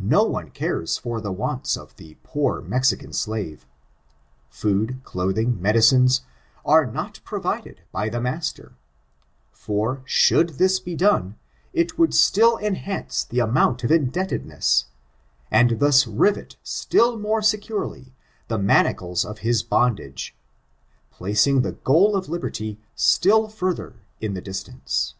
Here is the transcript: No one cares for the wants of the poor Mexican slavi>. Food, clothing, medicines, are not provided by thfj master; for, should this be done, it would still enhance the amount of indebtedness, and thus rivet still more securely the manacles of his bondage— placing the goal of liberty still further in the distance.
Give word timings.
No 0.00 0.22
one 0.24 0.48
cares 0.50 0.96
for 0.96 1.20
the 1.20 1.30
wants 1.30 1.76
of 1.76 1.94
the 1.96 2.16
poor 2.22 2.62
Mexican 2.62 3.10
slavi>. 3.10 3.60
Food, 4.48 5.02
clothing, 5.04 5.60
medicines, 5.60 6.22
are 6.64 6.86
not 6.86 7.20
provided 7.22 7.82
by 7.92 8.08
thfj 8.08 8.22
master; 8.22 8.76
for, 9.52 10.00
should 10.06 10.54
this 10.56 10.80
be 10.80 10.96
done, 10.96 11.36
it 11.74 11.98
would 11.98 12.14
still 12.14 12.56
enhance 12.56 13.24
the 13.24 13.40
amount 13.40 13.84
of 13.84 13.90
indebtedness, 13.92 14.86
and 15.50 15.78
thus 15.80 16.06
rivet 16.06 16.56
still 16.62 17.18
more 17.18 17.42
securely 17.42 18.14
the 18.48 18.56
manacles 18.56 19.22
of 19.22 19.40
his 19.40 19.62
bondage— 19.62 20.34
placing 21.18 21.60
the 21.60 21.72
goal 21.72 22.16
of 22.16 22.26
liberty 22.30 22.78
still 22.94 23.48
further 23.48 24.00
in 24.18 24.32
the 24.32 24.40
distance. 24.40 25.12